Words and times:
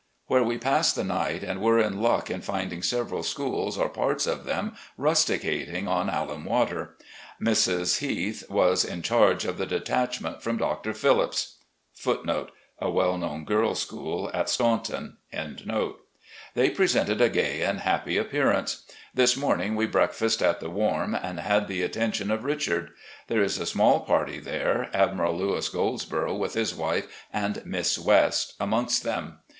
where 0.25 0.41
we 0.43 0.57
passed 0.57 0.95
the 0.95 1.03
night 1.03 1.43
and 1.43 1.61
were 1.61 1.77
in 1.77 2.01
luck 2.01 2.27
in 2.31 2.41
finding 2.41 2.81
several 2.81 3.21
schools 3.21 3.77
or 3.77 3.87
parts 3.87 4.25
of 4.25 4.45
them 4.45 4.75
rusticating 4.97 5.87
on 5.87 6.09
alum 6.09 6.43
water. 6.43 6.97
Mrs. 7.39 7.99
Heath 7.99 8.43
was 8.49 8.83
in 8.83 9.03
charge 9.03 9.45
of 9.45 9.59
the 9.59 9.67
detachment 9.67 10.41
from 10.41 10.57
Dr. 10.57 10.95
Phillips's.* 10.95 11.57
They 12.03 12.33
presented 16.71 17.21
a 17.21 17.29
gay 17.29 17.61
and 17.61 17.79
happy 17.79 18.17
appearance. 18.17 18.83
This 19.13 19.37
morning 19.37 19.75
we 19.75 19.85
breakfasted 19.85 20.47
at 20.47 20.59
the 20.61 20.69
Warm 20.71 21.13
and 21.13 21.39
had 21.41 21.67
the 21.67 21.83
attention 21.83 22.31
of 22.31 22.43
Richard. 22.43 22.89
There 23.27 23.43
is 23.43 23.59
a 23.59 23.67
small 23.67 23.99
party 23.99 24.39
there, 24.39 24.89
Admiral 24.95 25.37
Louis 25.37 25.69
Goldsborough 25.69 26.39
with 26.39 26.55
his 26.55 26.73
wife 26.73 27.05
and 27.31 27.63
Miss 27.67 27.99
West 27.99 28.55
amongst 28.59 29.03
them. 29.03 29.37